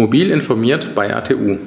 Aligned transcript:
Mobil 0.00 0.30
informiert 0.30 0.94
bei 0.94 1.14
ATU. 1.14 1.58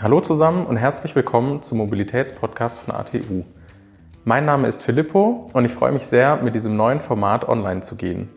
Hallo 0.00 0.22
zusammen 0.22 0.64
und 0.64 0.78
herzlich 0.78 1.14
willkommen 1.14 1.62
zum 1.62 1.76
Mobilitätspodcast 1.76 2.78
von 2.78 2.94
ATU. 2.94 3.44
Mein 4.24 4.46
Name 4.46 4.68
ist 4.68 4.82
Filippo 4.82 5.50
und 5.52 5.66
ich 5.66 5.70
freue 5.70 5.92
mich 5.92 6.06
sehr, 6.06 6.36
mit 6.36 6.54
diesem 6.54 6.78
neuen 6.78 7.00
Format 7.00 7.46
online 7.46 7.82
zu 7.82 7.94
gehen. 7.94 8.30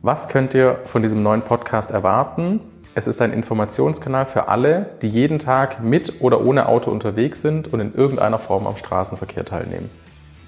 Was 0.00 0.30
könnt 0.30 0.54
ihr 0.54 0.78
von 0.86 1.02
diesem 1.02 1.22
neuen 1.22 1.42
Podcast 1.42 1.90
erwarten? 1.90 2.60
Es 2.94 3.06
ist 3.06 3.20
ein 3.20 3.30
Informationskanal 3.30 4.24
für 4.24 4.48
alle, 4.48 4.86
die 5.02 5.08
jeden 5.08 5.38
Tag 5.38 5.84
mit 5.84 6.22
oder 6.22 6.46
ohne 6.46 6.64
Auto 6.64 6.90
unterwegs 6.90 7.42
sind 7.42 7.70
und 7.70 7.80
in 7.80 7.94
irgendeiner 7.94 8.38
Form 8.38 8.66
am 8.66 8.78
Straßenverkehr 8.78 9.44
teilnehmen. 9.44 9.90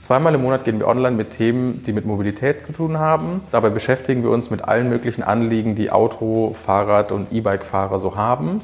Zweimal 0.02 0.34
im 0.34 0.42
Monat 0.42 0.64
gehen 0.64 0.80
wir 0.80 0.88
online 0.88 1.16
mit 1.16 1.30
Themen, 1.30 1.84
die 1.86 1.92
mit 1.92 2.04
Mobilität 2.04 2.60
zu 2.60 2.72
tun 2.72 2.98
haben. 2.98 3.40
Dabei 3.52 3.70
beschäftigen 3.70 4.24
wir 4.24 4.30
uns 4.30 4.50
mit 4.50 4.64
allen 4.64 4.88
möglichen 4.88 5.22
Anliegen, 5.22 5.76
die 5.76 5.92
Auto, 5.92 6.54
Fahrrad 6.54 7.12
und 7.12 7.32
E-Bike-Fahrer 7.32 8.00
so 8.00 8.16
haben. 8.16 8.62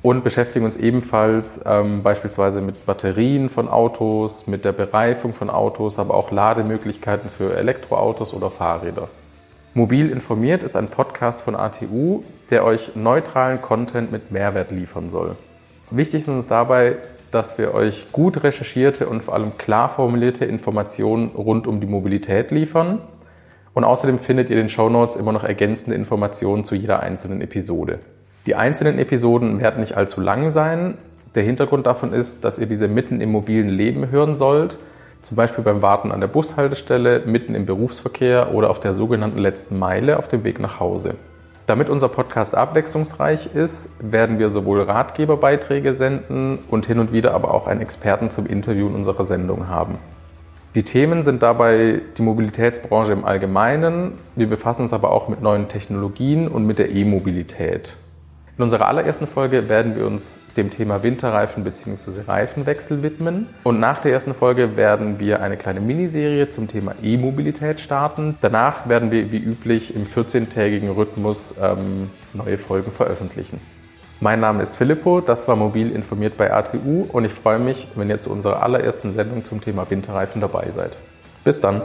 Und 0.00 0.24
beschäftigen 0.24 0.64
uns 0.64 0.78
ebenfalls 0.78 1.60
ähm, 1.66 2.02
beispielsweise 2.02 2.62
mit 2.62 2.86
Batterien 2.86 3.50
von 3.50 3.68
Autos, 3.68 4.46
mit 4.46 4.64
der 4.64 4.72
Bereifung 4.72 5.34
von 5.34 5.50
Autos, 5.50 5.98
aber 5.98 6.14
auch 6.14 6.30
Lademöglichkeiten 6.30 7.28
für 7.28 7.54
Elektroautos 7.54 8.32
oder 8.32 8.48
Fahrräder. 8.48 9.08
Mobil 9.74 10.10
informiert 10.10 10.62
ist 10.62 10.74
ein 10.74 10.88
Podcast 10.88 11.42
von 11.42 11.54
ATU, 11.54 12.22
der 12.48 12.64
euch 12.64 12.96
neutralen 12.96 13.60
Content 13.60 14.10
mit 14.10 14.30
Mehrwert 14.30 14.70
liefern 14.70 15.10
soll. 15.10 15.36
Wichtig 15.90 16.22
ist 16.22 16.28
uns 16.28 16.46
dabei, 16.46 16.96
dass 17.36 17.58
wir 17.58 17.74
euch 17.74 18.10
gut 18.12 18.42
recherchierte 18.42 19.06
und 19.06 19.22
vor 19.22 19.34
allem 19.34 19.56
klar 19.58 19.88
formulierte 19.88 20.44
Informationen 20.44 21.28
rund 21.28 21.66
um 21.66 21.80
die 21.80 21.86
Mobilität 21.86 22.50
liefern. 22.50 23.00
Und 23.74 23.84
außerdem 23.84 24.18
findet 24.18 24.50
ihr 24.50 24.56
in 24.56 24.64
den 24.64 24.68
Show 24.68 24.88
Notes 24.88 25.16
immer 25.16 25.32
noch 25.32 25.44
ergänzende 25.44 25.94
Informationen 25.94 26.64
zu 26.64 26.74
jeder 26.74 27.00
einzelnen 27.00 27.40
Episode. 27.40 27.98
Die 28.46 28.54
einzelnen 28.54 28.98
Episoden 28.98 29.60
werden 29.60 29.80
nicht 29.80 29.96
allzu 29.96 30.20
lang 30.20 30.50
sein. 30.50 30.94
Der 31.34 31.42
Hintergrund 31.42 31.86
davon 31.86 32.12
ist, 32.12 32.44
dass 32.44 32.58
ihr 32.58 32.66
diese 32.66 32.88
mitten 32.88 33.20
im 33.20 33.30
mobilen 33.30 33.68
Leben 33.68 34.10
hören 34.10 34.34
sollt 34.34 34.78
zum 35.26 35.36
Beispiel 35.36 35.64
beim 35.64 35.82
Warten 35.82 36.12
an 36.12 36.20
der 36.20 36.28
Bushaltestelle, 36.28 37.22
mitten 37.26 37.56
im 37.56 37.66
Berufsverkehr 37.66 38.54
oder 38.54 38.70
auf 38.70 38.78
der 38.78 38.94
sogenannten 38.94 39.40
letzten 39.40 39.76
Meile 39.76 40.18
auf 40.18 40.28
dem 40.28 40.44
Weg 40.44 40.60
nach 40.60 40.78
Hause. 40.78 41.14
Damit 41.66 41.88
unser 41.88 42.08
Podcast 42.08 42.54
abwechslungsreich 42.54 43.54
ist, 43.54 43.90
werden 43.98 44.38
wir 44.38 44.50
sowohl 44.50 44.82
Ratgeberbeiträge 44.82 45.94
senden 45.94 46.60
und 46.68 46.86
hin 46.86 47.00
und 47.00 47.12
wieder 47.12 47.34
aber 47.34 47.52
auch 47.52 47.66
einen 47.66 47.80
Experten 47.80 48.30
zum 48.30 48.46
Interview 48.46 48.86
in 48.86 48.94
unserer 48.94 49.24
Sendung 49.24 49.68
haben. 49.68 49.98
Die 50.76 50.84
Themen 50.84 51.24
sind 51.24 51.42
dabei 51.42 52.02
die 52.18 52.22
Mobilitätsbranche 52.22 53.12
im 53.12 53.24
Allgemeinen. 53.24 54.12
Wir 54.36 54.48
befassen 54.48 54.82
uns 54.82 54.92
aber 54.92 55.10
auch 55.10 55.28
mit 55.28 55.42
neuen 55.42 55.68
Technologien 55.68 56.46
und 56.46 56.66
mit 56.66 56.78
der 56.78 56.90
E-Mobilität. 56.94 57.96
In 58.58 58.62
unserer 58.62 58.88
allerersten 58.88 59.26
Folge 59.26 59.68
werden 59.68 59.96
wir 59.96 60.06
uns 60.06 60.40
dem 60.56 60.70
Thema 60.70 61.02
Winterreifen 61.02 61.62
bzw. 61.62 62.22
Reifenwechsel 62.26 63.02
widmen. 63.02 63.48
Und 63.64 63.80
nach 63.80 64.00
der 64.00 64.12
ersten 64.12 64.32
Folge 64.32 64.76
werden 64.76 65.20
wir 65.20 65.42
eine 65.42 65.58
kleine 65.58 65.82
Miniserie 65.82 66.48
zum 66.48 66.66
Thema 66.66 66.94
E-Mobilität 67.02 67.80
starten. 67.80 68.38
Danach 68.40 68.88
werden 68.88 69.10
wir 69.10 69.30
wie 69.30 69.36
üblich 69.36 69.94
im 69.94 70.04
14-tägigen 70.04 70.88
Rhythmus 70.88 71.54
ähm, 71.60 72.10
neue 72.32 72.56
Folgen 72.56 72.92
veröffentlichen. 72.92 73.60
Mein 74.20 74.40
Name 74.40 74.62
ist 74.62 74.74
Filippo, 74.74 75.20
das 75.20 75.46
war 75.46 75.56
Mobil 75.56 75.94
informiert 75.94 76.38
bei 76.38 76.50
ATU 76.50 77.06
und 77.12 77.26
ich 77.26 77.32
freue 77.32 77.58
mich, 77.58 77.86
wenn 77.94 78.08
ihr 78.08 78.22
zu 78.22 78.30
unserer 78.30 78.62
allerersten 78.62 79.12
Sendung 79.12 79.44
zum 79.44 79.60
Thema 79.60 79.90
Winterreifen 79.90 80.40
dabei 80.40 80.70
seid. 80.70 80.96
Bis 81.44 81.60
dann! 81.60 81.82